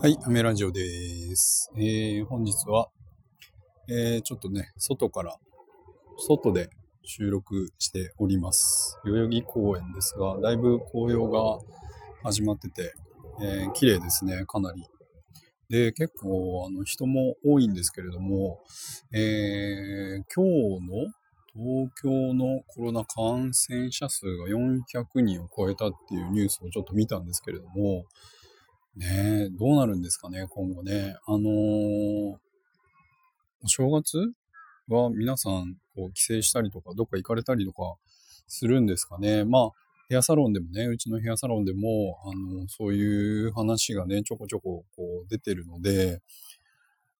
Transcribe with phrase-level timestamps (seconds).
[0.00, 1.72] はい、アメラジオです。
[1.76, 2.88] えー、本日は、
[3.88, 5.36] えー、ちょっとね、外から、
[6.18, 6.70] 外で
[7.02, 8.96] 収録しております。
[9.04, 11.58] 代々木公園ですが、だいぶ紅葉が
[12.22, 12.94] 始まってて、
[13.42, 14.84] えー、綺麗ですね、かなり。
[15.68, 18.60] で、結構、あの、人も多いんですけれども、
[19.12, 20.44] えー、今
[20.78, 21.12] 日の
[21.56, 28.04] 東京のコロナ感染者数が400人を超えたっていうニュースをちょっと見たんですけれども、
[28.98, 31.14] ねえ、どうなるんですかね、今後ね。
[31.24, 32.36] あのー、
[33.62, 34.18] お正月
[34.88, 37.94] は皆さん、こう、帰省したりとか、どっか行かれたりとか
[38.48, 39.44] するんですかね。
[39.44, 39.70] まあ、
[40.08, 46.20] ヘアサロンでもね、うちのヘアサロンでも、あの、そういう話がね、ちょこちょこ、こう、出てるので、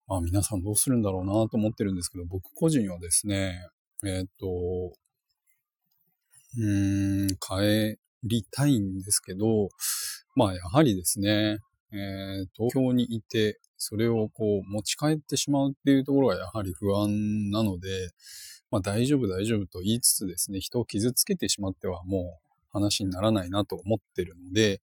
[0.08, 3.68] まあ、皆さんどうするんだろうなと思ってるんですけど、僕個人はですね、
[4.04, 4.94] えっ、と、
[6.56, 9.68] うーん、帰りたいんですけど、
[10.34, 11.60] まあ、やはりですね、
[11.92, 18.10] えー、東京にいて、それをこう持ち帰ってしまうっていうところがやはり不安なので、
[18.70, 24.80] まあ大丈夫大丈夫と言いつつですね、人を傷つけてしまってはもう話にならないなと思ってるので、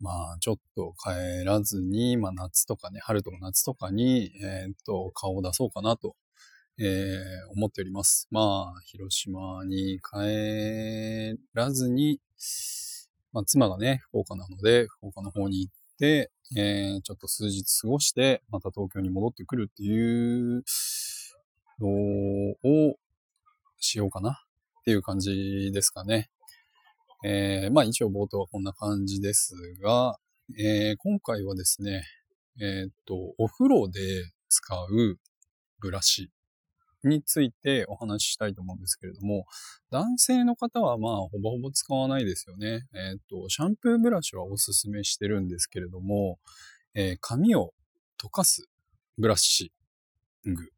[0.00, 6.16] まあちょっと帰らずに、まあ夏とかね、春とか夏とかに、えー、っと、顔を出そうかなと、
[6.78, 8.26] えー、思っております。
[8.30, 12.18] まあ、広島に帰らずに、
[13.32, 20.64] まあ妻がね、福岡なので、福岡の方に行って、えー、ちょっと数日過ごして、また東京に戻ってくるっていう
[21.78, 22.96] のを
[23.78, 24.30] しようかな
[24.80, 26.30] っていう感じですかね。
[27.22, 30.18] えー、まあ一応冒頭はこんな感じですが、
[30.58, 32.02] えー、今回はですね、
[32.60, 34.00] えっと、お風呂で
[34.48, 35.18] 使う
[35.80, 36.30] ブラシ
[37.04, 39.46] についてお話ししたいと思うんですけれども、
[39.90, 42.86] 男性の方はまあほぼほぼ使わないですよね。
[42.94, 46.38] えっ、と、シャンプーブラシはおすすめしてるんですけれども、
[46.94, 47.72] えー、髪を
[48.22, 48.68] 溶かす
[49.16, 49.72] ブラッシ
[50.46, 50.68] ング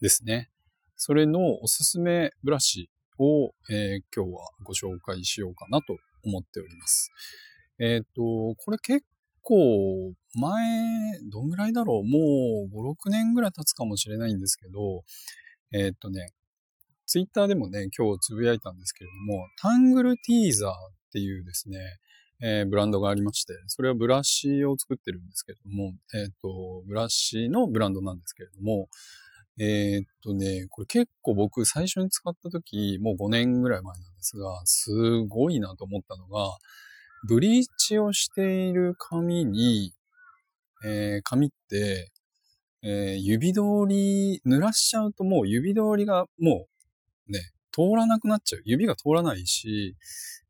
[0.00, 0.50] ですね。
[0.96, 2.88] それのおすすめブラシ
[3.18, 7.10] を、えー、今日はご紹介しようかなと思っております。
[7.78, 9.04] えっ、と、これ結
[9.44, 12.04] 構前、どんぐらいだろう？
[12.04, 15.04] もう5、6年ぐらい経つかもしれないんですけど、
[15.72, 16.30] えー、っとね、
[17.06, 20.74] ツイッターでもね、今日つぶやいたんですけれども、タングルティーザーっ
[21.12, 21.78] ていうですね、
[22.42, 28.88] えー、ブランドがありまして、それはブラシを作ってるんですけれども、えっ、と、ブラシのブランドなんですけれども、
[29.58, 34.90] えっとね、これ結構僕最初に使った時、もう5年ぐらい前なんですが、す
[35.28, 36.56] ごいなと思ったのが、
[37.26, 39.94] ブリーチをしている髪に、
[40.84, 42.10] えー、髪って、
[42.82, 46.66] えー、指通り、濡らしちゃうともう指通りがも
[47.28, 47.40] うね、
[47.72, 48.62] 通らなくなっちゃう。
[48.64, 49.96] 指が通らないし、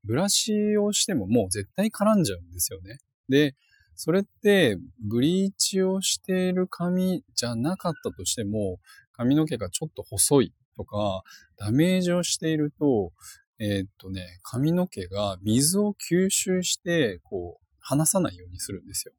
[0.03, 2.99] ブラシをしてももう絶対絡んじゃうんですよね。
[3.29, 3.55] で、
[3.95, 4.77] それって、
[5.09, 8.79] ブリーチをしている髪じゃなかったとしても、
[9.13, 11.23] 髪の毛がちょっと細いとか、
[11.57, 13.13] ダメージをしていると、
[13.59, 19.15] えー、っとね、髪の毛が水を吸収して、こう、離さないようにするんですよ。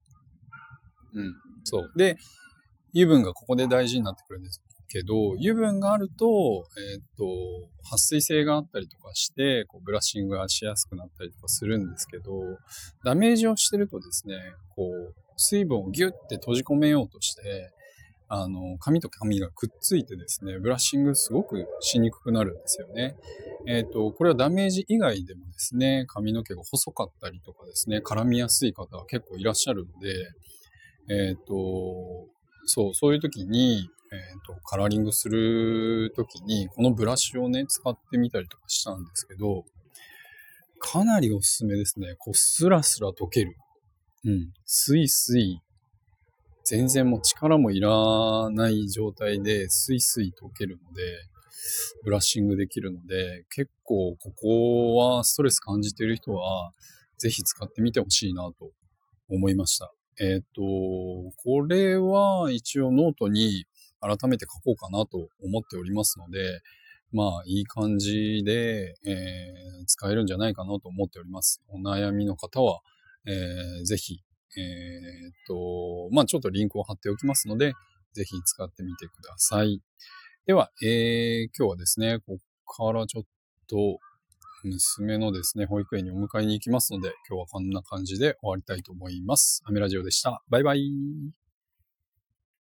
[1.14, 1.36] うん。
[1.64, 1.92] そう。
[1.96, 2.18] で、
[2.94, 12.42] 油分がここで大事になってくるんですけど、油分があると、えー、っと、撥水性があったりとかして、こう、ブラッシングがしやすくなったりとかするんですけど、
[13.04, 14.36] ダメージをしてるとですね、
[14.76, 17.72] こう、水分をギュッて閉じ込めようとして、
[18.28, 23.16] あの、髪と髪がくっついてですね、ブラッシングすごくしにくくなるんですよね。
[23.68, 30.32] えっ、ー、と、これはダメージ以外でもですね、髪の毛が細かったりとかですね、絡みやすい方は結構いらっしゃるので、
[31.10, 32.28] えっ、ー、と、
[32.66, 39.66] そう、そういう時に、えっ、ー、と、カラーリングする時に、このブラシをね、使ってみたりとかしたんですけど、
[40.80, 42.16] かなりおすすめですね。
[42.18, 43.56] こう、スラスラ溶ける。
[44.26, 44.54] うん。
[44.66, 45.62] スイスイ
[46.66, 51.04] 全然もう力もいらない状態でスイスイ溶けるので、
[52.04, 56.74] ブラッシングできるので、結構ここはストレス感じている人は、
[57.18, 58.72] ぜひ使ってみてほしいなと
[59.30, 59.94] 思いました。
[60.20, 60.62] えっ、ー、と、
[61.44, 63.66] これは一応ノートに
[64.02, 66.62] 改めて書こうかなと思っておりますので、
[67.12, 71.62] まあ、いい感じで、えー、使えるんじゃないかなと思っております。
[71.70, 72.82] お悩みの方は、
[73.26, 74.22] えー、ぜひ
[74.58, 77.74] えー、っと、まあ、ちょっとリンクを貼っておきますので、
[78.14, 79.82] ぜひ使ってみてください。
[80.46, 83.24] では、えー、今日はですね、こっからちょっ
[83.68, 84.00] と、
[84.64, 89.62] 娘のですね、保育園にお迎えに行きますので、今日はこんな感じで終わりたいと思います。
[89.66, 90.44] アメラジオでした。
[90.50, 91.45] バイバイ。